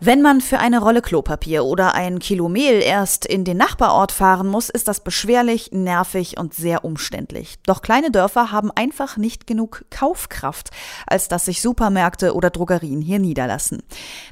Wenn 0.00 0.22
man 0.22 0.40
für 0.40 0.60
eine 0.60 0.78
Rolle 0.78 1.02
Klopapier 1.02 1.64
oder 1.64 1.96
ein 1.96 2.20
Kilo 2.20 2.48
Mehl 2.48 2.80
erst 2.80 3.26
in 3.26 3.44
den 3.44 3.56
Nachbarort 3.56 4.12
fahren 4.12 4.46
muss, 4.46 4.68
ist 4.68 4.86
das 4.86 5.00
beschwerlich, 5.00 5.70
nervig 5.72 6.38
und 6.38 6.54
sehr 6.54 6.84
umständlich. 6.84 7.56
Doch 7.66 7.82
kleine 7.82 8.12
Dörfer 8.12 8.52
haben 8.52 8.70
einfach 8.70 9.16
nicht 9.16 9.48
genug 9.48 9.84
Kaufkraft, 9.90 10.70
als 11.08 11.26
dass 11.26 11.46
sich 11.46 11.60
Supermärkte 11.60 12.34
oder 12.34 12.50
Drogerien 12.50 13.00
hier 13.00 13.18
niederlassen. 13.18 13.82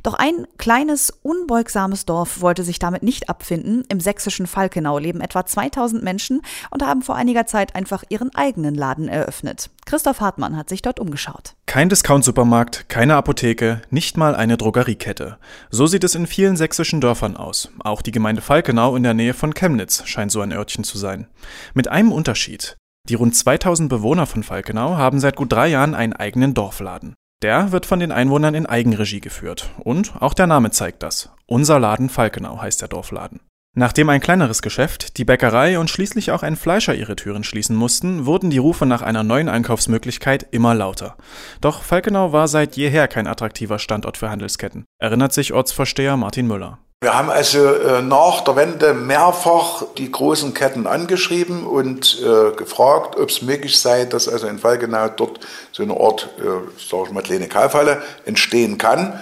Doch 0.05 0.15
ein 0.15 0.47
kleines, 0.57 1.11
unbeugsames 1.23 2.07
Dorf 2.07 2.41
wollte 2.41 2.63
sich 2.63 2.79
damit 2.79 3.03
nicht 3.03 3.29
abfinden. 3.29 3.83
Im 3.89 3.99
sächsischen 3.99 4.47
Falkenau 4.47 4.99
leben 4.99 5.21
etwa 5.21 5.45
2000 5.45 6.01
Menschen 6.01 6.43
und 6.71 6.87
haben 6.87 7.03
vor 7.03 7.17
einiger 7.17 7.47
Zeit 7.47 7.75
einfach 7.75 8.05
ihren 8.09 8.33
eigenen 8.37 8.77
Laden 8.77 9.09
eröffnet. 9.09 9.71
Christoph 9.85 10.21
Hartmann 10.21 10.57
hat 10.57 10.69
sich 10.69 10.83
dort 10.83 11.01
umgeschaut. 11.01 11.55
Kein 11.77 11.91
Discount-Supermarkt, 11.91 12.89
keine 12.89 13.17
Apotheke, 13.17 13.83
nicht 13.91 14.17
mal 14.17 14.35
eine 14.35 14.57
Drogeriekette. 14.57 15.37
So 15.69 15.87
sieht 15.87 16.05
es 16.05 16.15
in 16.15 16.27
vielen 16.27 16.57
sächsischen 16.57 17.03
Dörfern 17.03 17.37
aus. 17.37 17.69
Auch 17.81 18.01
die 18.01 18.13
Gemeinde 18.13 18.41
Falkenau 18.41 18.97
in 18.97 19.03
der 19.03 19.13
Nähe 19.13 19.35
von 19.35 19.53
Chemnitz 19.53 20.03
scheint 20.07 20.33
so 20.33 20.41
ein 20.41 20.55
Örtchen 20.55 20.85
zu 20.85 20.97
sein. 20.97 21.27
Mit 21.75 21.89
einem 21.89 22.13
Unterschied. 22.13 22.79
Die 23.11 23.15
rund 23.15 23.37
2000 23.37 23.91
Bewohner 23.91 24.25
von 24.25 24.43
Falkenau 24.43 24.97
haben 24.97 25.21
seit 25.21 25.37
gut 25.37 25.53
drei 25.53 25.69
Jahren 25.69 25.95
einen 25.95 26.15
eigenen 26.15 26.55
Dorfladen. 26.55 27.13
Der 27.43 27.73
wird 27.73 27.85
von 27.85 28.01
den 28.01 28.11
Einwohnern 28.11 28.55
in 28.55 28.65
Eigenregie 28.65 29.21
geführt. 29.21 29.69
Und 29.85 30.15
auch 30.19 30.33
der 30.33 30.47
Name 30.47 30.71
zeigt 30.71 31.03
das. 31.03 31.29
Unser 31.45 31.79
Laden 31.79 32.09
Falkenau 32.09 32.59
heißt 32.59 32.81
der 32.81 32.89
Dorfladen. 32.89 33.41
Nachdem 33.79 34.09
ein 34.09 34.23
kleineres 34.23 34.63
Geschäft, 34.63 35.19
die 35.19 35.27
Bäckerei 35.27 35.79
und 35.79 35.91
schließlich 35.91 36.33
auch 36.33 36.43
ein 36.43 36.57
Fleischer 36.57 36.95
ihre 36.95 37.15
Türen 37.15 37.45
schließen 37.45 37.77
mussten, 37.77 38.25
wurden 38.25 38.49
die 38.49 38.57
Rufe 38.57 38.87
nach 38.87 39.03
einer 39.03 39.23
neuen 39.23 39.51
Einkaufsmöglichkeit 39.51 40.47
immer 40.51 40.75
lauter. 40.75 41.15
Doch 41.61 41.83
Falkenau 41.83 42.33
war 42.33 42.49
seit 42.49 42.77
jeher 42.77 43.07
kein 43.07 43.27
attraktiver 43.27 43.79
Standort 43.79 44.17
für 44.17 44.31
Handelsketten, 44.31 44.87
erinnert 44.99 45.35
sich 45.35 45.53
Ortsvorsteher 45.53 46.17
Martin 46.17 46.47
Müller. 46.47 46.79
Wir 47.03 47.13
haben 47.13 47.29
also 47.29 47.67
äh, 47.67 48.01
nach 48.01 48.41
der 48.41 48.57
Wende 48.57 48.95
mehrfach 48.95 49.83
die 49.99 50.11
großen 50.11 50.55
Ketten 50.55 50.87
angeschrieben 50.87 51.67
und 51.67 52.19
äh, 52.23 52.57
gefragt, 52.57 53.19
ob 53.19 53.29
es 53.29 53.43
möglich 53.43 53.79
sei, 53.79 54.07
dass 54.07 54.27
also 54.27 54.47
in 54.47 54.59
Falkenau 54.59 55.11
dort 55.11 55.41
so 55.73 55.83
eine 55.83 56.01
Art, 56.01 56.31
äh, 56.39 56.67
sag 56.79 57.09
ich 57.09 57.13
mal, 57.13 57.23
kleine 57.23 57.49
Kaufhalle 57.49 58.01
entstehen 58.25 58.79
kann. 58.79 59.21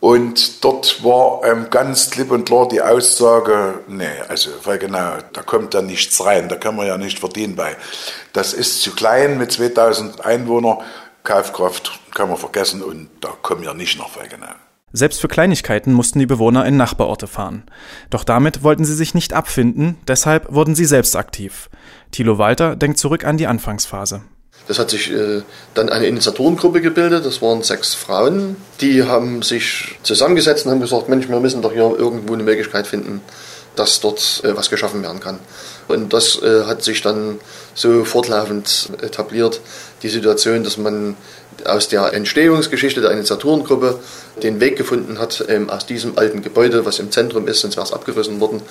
Und 0.00 0.64
dort 0.64 1.04
war 1.04 1.42
ähm, 1.44 1.68
ganz 1.68 2.10
klipp 2.10 2.30
und 2.30 2.46
klar 2.46 2.66
die 2.66 2.80
Aussage, 2.80 3.80
nee, 3.86 4.06
also, 4.28 4.50
weil 4.64 4.78
genau, 4.78 5.18
da 5.34 5.42
kommt 5.42 5.74
ja 5.74 5.82
nichts 5.82 6.24
rein, 6.24 6.48
da 6.48 6.56
kann 6.56 6.74
man 6.74 6.86
ja 6.86 6.96
nicht 6.96 7.18
verdienen 7.18 7.54
bei. 7.54 7.76
Das 8.32 8.54
ist 8.54 8.82
zu 8.82 8.92
klein 8.92 9.36
mit 9.36 9.52
2000 9.52 10.24
Einwohnern, 10.24 10.78
Kaufkraft 11.22 12.00
kann 12.14 12.30
man 12.30 12.38
vergessen 12.38 12.82
und 12.82 13.10
da 13.20 13.28
kommen 13.42 13.62
ja 13.62 13.74
nicht 13.74 13.98
nach 13.98 14.16
Weigenau. 14.16 14.54
Selbst 14.92 15.20
für 15.20 15.28
Kleinigkeiten 15.28 15.92
mussten 15.92 16.18
die 16.18 16.26
Bewohner 16.26 16.64
in 16.66 16.76
Nachbarorte 16.78 17.26
fahren. 17.26 17.64
Doch 18.08 18.24
damit 18.24 18.64
wollten 18.64 18.84
sie 18.84 18.94
sich 18.94 19.14
nicht 19.14 19.34
abfinden, 19.34 19.98
deshalb 20.08 20.52
wurden 20.52 20.74
sie 20.74 20.86
selbst 20.86 21.14
aktiv. 21.14 21.68
Thilo 22.10 22.38
Walter 22.38 22.74
denkt 22.74 22.98
zurück 22.98 23.24
an 23.24 23.36
die 23.36 23.46
Anfangsphase. 23.46 24.22
Das 24.68 24.78
hat 24.78 24.90
sich 24.90 25.10
äh, 25.10 25.42
dann 25.74 25.88
eine 25.88 26.06
Initiatorengruppe 26.06 26.80
gebildet, 26.80 27.26
das 27.26 27.42
waren 27.42 27.62
sechs 27.62 27.94
Frauen, 27.94 28.56
die 28.80 29.02
haben 29.02 29.42
sich 29.42 29.98
zusammengesetzt 30.02 30.64
und 30.64 30.72
haben 30.72 30.80
gesagt, 30.80 31.08
Mensch, 31.08 31.28
wir 31.28 31.40
müssen 31.40 31.62
doch 31.62 31.72
hier 31.72 31.92
irgendwo 31.98 32.34
eine 32.34 32.44
Möglichkeit 32.44 32.86
finden, 32.86 33.20
dass 33.74 34.00
dort 34.00 34.42
äh, 34.44 34.56
was 34.56 34.70
geschaffen 34.70 35.02
werden 35.02 35.20
kann. 35.20 35.38
Und 35.88 36.12
das 36.12 36.40
äh, 36.40 36.64
hat 36.66 36.84
sich 36.84 37.02
dann 37.02 37.40
so 37.74 38.04
fortlaufend 38.04 38.90
etabliert, 39.02 39.60
die 40.02 40.08
Situation, 40.08 40.62
dass 40.62 40.76
man 40.76 41.16
aus 41.64 41.88
der 41.88 42.12
Entstehungsgeschichte 42.12 43.00
der 43.00 43.10
Initiatorengruppe 43.10 43.98
den 44.42 44.60
Weg 44.60 44.76
gefunden 44.76 45.18
hat, 45.18 45.44
ähm, 45.48 45.68
aus 45.68 45.86
diesem 45.86 46.16
alten 46.16 46.42
Gebäude, 46.42 46.86
was 46.86 46.98
im 46.98 47.10
Zentrum 47.10 47.48
ist, 47.48 47.60
sonst 47.60 47.76
wäre 47.76 47.86
es 47.86 47.92
abgerissen 47.92 48.40
worden, 48.40 48.62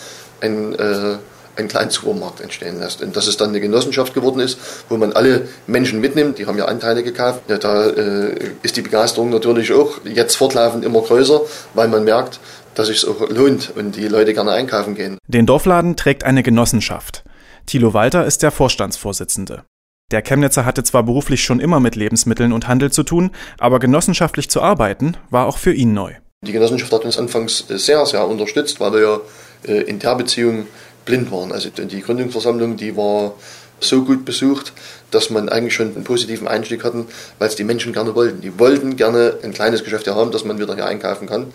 ein 0.42 0.76
äh, 0.76 1.18
einen 1.60 1.68
kleinen 1.68 1.92
Supermarkt 1.92 2.42
entstehen 2.42 2.80
lässt. 2.80 3.02
Und 3.02 3.16
dass 3.16 3.28
es 3.28 3.38
dann 3.38 3.50
eine 3.50 3.60
Genossenschaft 3.60 4.14
geworden 4.14 4.40
ist, 4.40 4.58
wo 4.90 4.98
man 4.98 5.14
alle 5.14 5.48
Menschen 5.68 6.00
mitnimmt, 6.02 6.40
die 6.40 6.48
haben 6.48 6.58
ja 6.58 6.66
Anteile 6.66 7.04
gekauft. 7.04 7.44
Ja, 7.48 7.58
da 7.58 7.88
äh, 7.88 8.36
ist 8.64 8.78
die 8.78 8.82
Begeisterung 8.82 9.30
natürlich 9.30 9.72
auch 9.74 10.00
jetzt 10.06 10.36
fortlaufend 10.36 10.84
immer 10.84 11.02
größer, 11.02 11.42
weil 11.74 11.88
man 11.88 12.04
merkt, 12.04 12.40
dass 12.76 12.90
es 12.90 13.02
sich 13.02 13.10
auch 13.10 13.30
lohnt 13.30 13.74
und 13.76 13.96
die 13.96 14.08
Leute 14.08 14.34
gerne 14.34 14.52
einkaufen 14.52 14.96
gehen. 14.96 15.18
Den 15.28 15.46
Dorfladen 15.46 15.96
trägt 15.96 16.24
eine 16.24 16.44
Genossenschaft. 16.44 17.24
Thilo 17.66 17.94
Walter 17.94 18.26
ist 18.26 18.42
der 18.42 18.52
Vorstandsvorsitzende. 18.52 19.64
Der 20.12 20.24
Chemnitzer 20.24 20.66
hatte 20.66 20.84
zwar 20.84 21.04
beruflich 21.04 21.44
schon 21.44 21.60
immer 21.60 21.80
mit 21.80 21.96
Lebensmitteln 21.96 22.52
und 22.52 22.68
Handel 22.68 22.92
zu 22.92 23.04
tun, 23.04 23.30
aber 23.60 23.80
genossenschaftlich 23.80 24.50
zu 24.50 24.62
arbeiten 24.62 25.18
war 25.30 25.46
auch 25.46 25.58
für 25.58 25.74
ihn 25.74 25.94
neu. 25.94 26.14
Die 26.42 26.52
Genossenschaft 26.52 26.92
hat 26.94 27.06
uns 27.06 27.20
anfangs 27.20 27.66
sehr, 27.68 28.06
sehr 28.06 28.26
unterstützt, 28.26 28.80
weil 28.80 28.94
wir 28.94 29.02
ja 29.02 29.20
äh, 29.68 29.82
in 29.82 30.00
der 30.00 30.16
Beziehung 30.16 30.68
blind 31.10 31.32
waren. 31.32 31.52
Also 31.52 31.70
die 31.70 32.02
Gründungsversammlung, 32.02 32.78
die 32.78 32.96
war 32.96 33.34
so 33.82 34.04
gut 34.04 34.26
besucht, 34.26 34.74
dass 35.12 35.30
man 35.30 35.50
eigentlich 35.50 35.74
schon 35.74 35.96
einen 35.96 36.04
positiven 36.04 36.48
Einstieg 36.48 36.84
hatten, 36.84 37.08
weil 37.40 37.48
es 37.48 37.56
die 37.56 37.64
Menschen 37.64 37.94
gerne 37.94 38.14
wollten. 38.14 38.42
Die 38.42 38.60
wollten 38.60 38.96
gerne 38.96 39.38
ein 39.44 39.54
kleines 39.54 39.84
Geschäft 39.84 40.08
haben, 40.08 40.32
dass 40.32 40.46
man 40.46 40.60
wieder 40.60 40.76
hier 40.76 40.86
einkaufen 40.86 41.28
kann. 41.28 41.48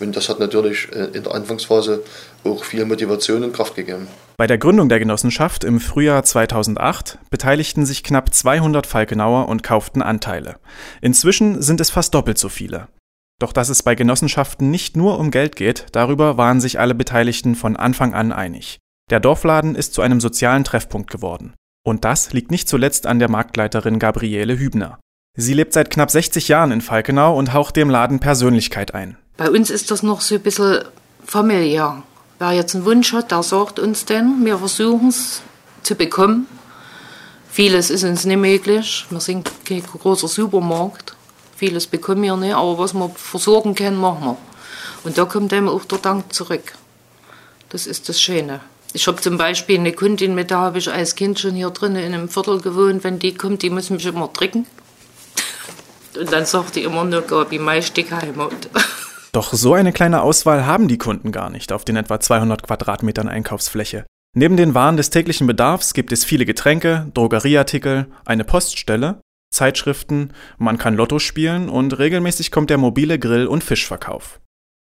Und 0.00 0.16
das 0.16 0.28
hat 0.28 0.38
natürlich 0.38 0.88
äh, 0.92 1.16
in 1.16 1.24
der 1.24 1.34
Anfangsphase 1.34 2.02
auch 2.44 2.64
viel 2.64 2.84
Motivation 2.84 3.44
und 3.44 3.52
Kraft 3.52 3.74
gegeben. 3.74 4.08
Bei 4.36 4.46
der 4.46 4.58
Gründung 4.58 4.88
der 4.88 4.98
Genossenschaft 4.98 5.64
im 5.64 5.80
Frühjahr 5.80 6.22
2008 6.22 7.18
beteiligten 7.30 7.86
sich 7.86 8.02
knapp 8.02 8.32
200 8.32 8.86
Falkenauer 8.86 9.48
und 9.48 9.62
kauften 9.62 10.02
Anteile. 10.02 10.56
Inzwischen 11.00 11.62
sind 11.62 11.80
es 11.80 11.90
fast 11.90 12.14
doppelt 12.14 12.38
so 12.38 12.48
viele. 12.48 12.88
Doch 13.38 13.52
dass 13.52 13.68
es 13.68 13.82
bei 13.82 13.94
Genossenschaften 13.94 14.70
nicht 14.70 14.96
nur 14.96 15.18
um 15.18 15.30
Geld 15.32 15.56
geht, 15.56 15.86
darüber 15.92 16.36
waren 16.36 16.60
sich 16.60 16.78
alle 16.78 16.94
Beteiligten 16.94 17.56
von 17.56 17.76
Anfang 17.76 18.14
an 18.14 18.30
einig. 18.30 18.78
Der 19.10 19.20
Dorfladen 19.20 19.74
ist 19.74 19.94
zu 19.94 20.02
einem 20.02 20.20
sozialen 20.20 20.64
Treffpunkt 20.64 21.10
geworden. 21.10 21.54
Und 21.84 22.04
das 22.04 22.32
liegt 22.32 22.50
nicht 22.50 22.68
zuletzt 22.68 23.06
an 23.06 23.18
der 23.18 23.28
Marktleiterin 23.28 23.98
Gabriele 23.98 24.58
Hübner. 24.58 24.98
Sie 25.36 25.54
lebt 25.54 25.72
seit 25.72 25.90
knapp 25.90 26.10
60 26.10 26.48
Jahren 26.48 26.72
in 26.72 26.80
Falkenau 26.80 27.36
und 27.36 27.52
haucht 27.52 27.76
dem 27.76 27.90
Laden 27.90 28.20
Persönlichkeit 28.20 28.94
ein. 28.94 29.16
Bei 29.36 29.50
uns 29.50 29.70
ist 29.70 29.90
das 29.90 30.02
noch 30.02 30.20
so 30.20 30.34
ein 30.34 30.42
bisschen 30.42 30.84
familiär. 31.24 32.02
Wer 32.38 32.52
jetzt 32.52 32.74
einen 32.74 32.84
Wunsch 32.84 33.12
hat, 33.12 33.30
der 33.30 33.42
sagt 33.42 33.78
uns 33.78 34.04
denn, 34.04 34.44
wir 34.44 34.58
versuchen 34.58 35.08
es 35.08 35.42
zu 35.82 35.94
bekommen. 35.94 36.46
Vieles 37.50 37.90
ist 37.90 38.04
uns 38.04 38.24
nicht 38.24 38.36
möglich. 38.36 39.06
Wir 39.10 39.20
sind 39.20 39.50
kein 39.64 39.82
großer 39.82 40.28
Supermarkt. 40.28 41.14
Vieles 41.56 41.86
bekommen 41.86 42.22
wir 42.22 42.36
nicht, 42.36 42.54
aber 42.54 42.78
was 42.78 42.94
wir 42.94 43.08
versorgen 43.10 43.74
können, 43.74 43.96
machen 43.96 44.24
wir. 44.24 44.36
Und 45.04 45.18
da 45.18 45.24
kommt 45.24 45.52
einem 45.52 45.68
auch 45.68 45.84
der 45.84 45.98
Dank 45.98 46.32
zurück. 46.32 46.74
Das 47.68 47.86
ist 47.86 48.08
das 48.08 48.20
Schöne. 48.20 48.60
Ich 48.94 49.06
habe 49.06 49.20
zum 49.20 49.38
Beispiel 49.38 49.78
eine 49.78 49.92
Kundin, 49.92 50.34
mit 50.34 50.50
der 50.50 50.58
habe 50.58 50.78
ich 50.78 50.90
als 50.90 51.14
Kind 51.14 51.40
schon 51.40 51.54
hier 51.54 51.70
drinnen 51.70 52.02
in 52.02 52.14
einem 52.14 52.28
Viertel 52.28 52.60
gewohnt. 52.60 53.04
Wenn 53.04 53.18
die 53.18 53.34
kommt, 53.34 53.62
die 53.62 53.70
muss 53.70 53.88
mich 53.88 54.04
immer 54.04 54.28
drücken. 54.28 54.66
Und 56.18 56.30
dann 56.30 56.44
sagt 56.44 56.76
die 56.76 56.82
immer 56.82 57.04
nur, 57.04 57.22
Gabi, 57.22 57.58
Meistick 57.58 58.12
Heimat. 58.12 58.52
Doch 59.32 59.54
so 59.54 59.72
eine 59.72 59.92
kleine 59.92 60.20
Auswahl 60.20 60.66
haben 60.66 60.88
die 60.88 60.98
Kunden 60.98 61.32
gar 61.32 61.48
nicht 61.48 61.72
auf 61.72 61.86
den 61.86 61.96
etwa 61.96 62.20
200 62.20 62.64
Quadratmetern 62.64 63.28
Einkaufsfläche. 63.28 64.04
Neben 64.34 64.58
den 64.58 64.74
Waren 64.74 64.98
des 64.98 65.08
täglichen 65.08 65.46
Bedarfs 65.46 65.94
gibt 65.94 66.12
es 66.12 66.24
viele 66.24 66.44
Getränke, 66.44 67.10
Drogerieartikel, 67.14 68.08
eine 68.26 68.44
Poststelle, 68.44 69.20
Zeitschriften, 69.52 70.32
man 70.58 70.76
kann 70.76 70.96
Lotto 70.96 71.18
spielen 71.18 71.70
und 71.70 71.98
regelmäßig 71.98 72.50
kommt 72.50 72.68
der 72.68 72.78
mobile 72.78 73.18
Grill- 73.18 73.46
und 73.46 73.64
Fischverkauf. 73.64 74.40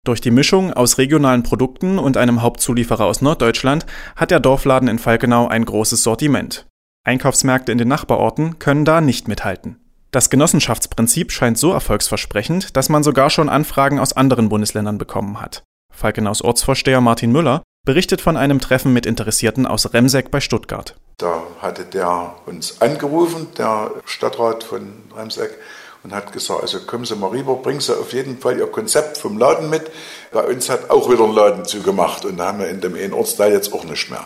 Durch 0.06 0.21
die 0.21 0.31
Mischung 0.31 0.72
aus 0.72 0.99
regionalen 0.99 1.43
Produkten 1.43 1.99
und 1.99 2.17
einem 2.17 2.41
Hauptzulieferer 2.41 3.05
aus 3.05 3.22
Norddeutschland 3.22 3.87
hat 4.15 4.31
der 4.31 4.39
Dorfladen 4.39 4.89
in 4.89 5.00
Falkenau 5.00 5.49
ein 5.49 5.65
großes 5.65 6.05
Sortiment. 6.05 6.65
Einkaufsmärkte 7.05 7.72
in 7.72 7.78
den 7.78 7.89
Nachbarorten 7.89 8.60
können 8.60 8.84
da 8.84 9.01
nicht 9.01 9.27
mithalten. 9.27 9.80
Das 10.13 10.30
Genossenschaftsprinzip 10.30 11.33
scheint 11.33 11.59
so 11.59 11.72
erfolgsversprechend, 11.72 12.77
dass 12.77 12.89
man 12.89 13.03
sogar 13.03 13.30
schon 13.30 13.48
Anfragen 13.48 13.98
aus 13.98 14.13
anderen 14.13 14.48
Bundesländern 14.48 14.97
bekommen 14.97 15.41
hat. 15.41 15.65
Falkenaus 15.92 16.41
Ortsvorsteher 16.41 17.01
Martin 17.01 17.33
Müller 17.33 17.65
berichtet 17.84 18.21
von 18.21 18.36
einem 18.36 18.60
Treffen 18.60 18.92
mit 18.92 19.07
Interessierten 19.07 19.66
aus 19.66 19.92
Remseck 19.92 20.30
bei 20.30 20.39
Stuttgart. 20.39 20.95
Da 21.19 21.42
hatte 21.60 21.84
der 21.84 22.36
uns 22.47 22.80
angerufen, 22.80 23.48
der 23.59 23.91
Stadtrat 24.04 24.63
von 24.63 24.92
Remseck, 25.16 25.59
und 26.06 26.14
hat 26.14 26.32
gesagt, 26.32 26.62
also 26.62 26.78
kommen 26.86 27.04
Sie 27.04 27.16
mal 27.16 27.30
rüber, 27.30 27.56
bringen 27.56 27.80
Sie 27.80 27.92
auf 27.92 28.12
jeden 28.12 28.38
Fall 28.38 28.56
Ihr 28.58 28.68
Konzept 28.68 29.18
vom 29.18 29.38
Laden 29.38 29.68
mit. 29.68 29.91
Bei 30.30 30.44
uns 30.44 30.70
hat 30.70 30.88
auch 30.88 31.10
wieder 31.10 31.24
ein 31.24 31.32
Laden 31.32 31.64
zugemacht 31.64 32.24
und 32.24 32.36
da 32.36 32.47
haben 32.47 32.60
wir 32.60 32.68
in 32.68 32.80
dem 32.80 32.94
einen 32.94 33.12
Ortsteil 33.12 33.53
jetzt 33.53 33.72
auch 33.72 33.82
nicht 33.82 34.08
mehr. 34.08 34.24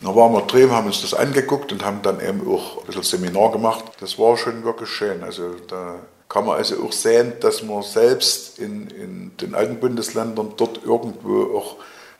Da 0.00 0.16
waren 0.16 0.32
wir 0.32 0.40
drüben, 0.42 0.72
haben 0.72 0.86
uns 0.86 1.02
das 1.02 1.12
angeguckt 1.12 1.70
und 1.70 1.84
haben 1.84 2.00
dann 2.00 2.18
eben 2.20 2.50
auch 2.50 2.78
ein 2.78 2.86
bisschen 2.86 3.02
Seminar 3.02 3.52
gemacht. 3.52 3.84
Das 4.00 4.18
war 4.18 4.38
schon 4.38 4.64
wirklich 4.64 4.88
schön. 4.88 5.22
Also 5.22 5.56
da 5.68 5.96
kann 6.30 6.46
man 6.46 6.56
also 6.56 6.82
auch 6.82 6.92
sehen, 6.92 7.34
dass 7.40 7.62
man 7.62 7.82
selbst 7.82 8.58
in, 8.58 8.88
in 8.88 9.32
den 9.36 9.54
alten 9.54 9.78
Bundesländern 9.78 10.54
dort 10.56 10.82
irgendwo 10.82 11.58
auch 11.58 11.76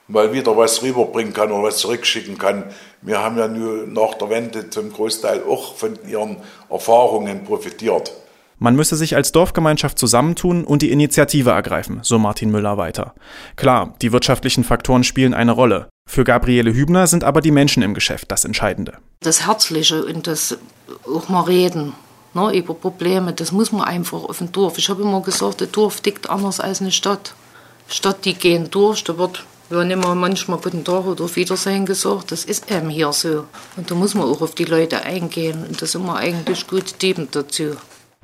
mal 0.07 0.35
wieder 0.35 0.55
was 0.55 0.83
rüberbringen 0.83 1.33
kann 1.33 1.51
oder 1.51 1.63
was 1.63 1.79
zurückschicken 1.79 2.37
kann. 2.37 2.65
Wir 3.01 3.23
haben 3.23 3.39
ja 3.39 3.49
nur 3.49 3.87
nach 3.87 4.15
der 4.15 4.29
Wende 4.29 4.69
zum 4.69 4.93
Großteil 4.93 5.45
auch 5.45 5.77
von 5.77 5.99
ihren 6.07 6.37
Erfahrungen 6.69 7.45
profitiert. 7.45 8.13
Man 8.59 8.77
müsse 8.77 8.97
sich 8.97 9.17
als 9.17 9.33
Dorfgemeinschaft 9.33 9.99
zusammentun 9.99 10.65
und 10.65 10.83
die 10.83 10.91
Initiative 10.91 11.51
ergreifen, 11.51 12.01
so 12.03 12.19
Martin 12.19 12.51
Müller 12.51 12.77
weiter. 12.79 13.15
Klar, 13.57 13.95
die 14.01 14.13
wirtschaftlichen 14.13 14.65
Faktoren 14.65 15.05
spielen 15.05 15.35
eine 15.35 15.53
Rolle. 15.53 15.89
Für 16.09 16.25
Gabriele 16.25 16.73
Hübner 16.73 17.07
sind 17.07 17.25
aber 17.25 17.41
die 17.41 17.51
Menschen 17.51 17.83
im 17.83 17.95
Geschäft 17.95 18.31
das 18.31 18.45
Entscheidende. 18.45 18.95
Das 19.21 19.47
Herzliche 19.47 20.05
und 20.05 20.27
das 20.27 20.57
auch 21.07 21.29
mal 21.29 21.43
reden 21.43 21.93
ne, 22.37 22.55
über 22.55 22.75
Probleme, 22.75 23.33
das 23.33 23.51
muss 23.51 23.73
man 23.73 23.83
einfach 23.83 24.23
auf 24.23 24.39
dem 24.39 24.53
Dorf. 24.53 24.79
Ich 24.79 24.89
habe 24.89 25.03
immer 25.03 25.23
gesagt, 25.23 25.61
der 25.61 25.67
Dorf 25.67 26.01
tickt 26.01 26.31
anders 26.31 26.61
als 26.61 26.81
eine 26.81 26.93
Stadt. 26.93 27.35
Stadt, 27.89 28.25
die 28.25 28.35
gehen 28.35 28.71
durch, 28.71 29.03
da 29.03 29.19
wird 29.19 29.45
wir 29.69 29.79
haben 29.79 29.91
immer 29.91 30.15
manchmal 30.15 30.61
Guten 30.61 30.85
Tag 30.85 31.07
oder 31.07 31.35
Wiedersehen 31.35 31.87
gesagt, 31.87 32.31
das 32.31 32.45
ist 32.45 32.71
eben 32.71 32.89
hier 32.89 33.13
so. 33.13 33.47
Und 33.77 33.91
da 33.91 33.97
muss 33.97 34.15
man 34.15 34.29
auch 34.29 34.41
auf 34.41 34.55
die 34.55 34.65
Leute 34.65 35.03
eingehen 35.03 35.65
und 35.67 35.83
das 35.83 35.89
ist 35.89 35.95
immer 35.97 36.15
eigentlich 36.15 36.69
gut 36.69 37.03
liebend 37.03 37.35
dazu. 37.35 37.77